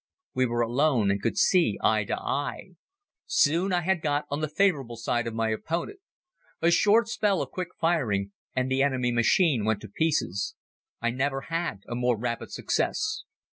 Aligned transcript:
We 0.33 0.47
were 0.47 0.61
alone 0.61 1.11
and 1.11 1.21
could 1.21 1.37
see 1.37 1.77
eye 1.83 2.05
to 2.05 2.17
eye. 2.19 2.69
Soon 3.27 3.71
I 3.71 3.81
had 3.81 4.01
got 4.01 4.25
on 4.31 4.41
the 4.41 4.49
favorable 4.49 4.95
side 4.97 5.27
of 5.27 5.35
my 5.35 5.49
opponent. 5.49 5.99
A 6.59 6.71
short 6.71 7.07
spell 7.07 7.39
of 7.39 7.51
quick 7.51 7.69
firing 7.79 8.31
and 8.55 8.71
the 8.71 8.81
enemy 8.81 9.11
machine 9.11 9.63
went 9.63 9.79
to 9.81 9.87
pieces. 9.89 10.55
I 11.01 11.11
never 11.11 11.41
had 11.53 11.83
a 11.87 11.93
more 11.93 12.17
rapid 12.17 12.51
success. 12.51 13.25